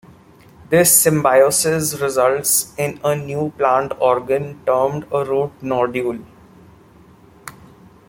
[0.71, 6.17] This symbiosis results in a new plant organ termed a root nodule.